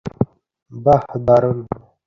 [0.71, 1.57] বাহ, দারুন!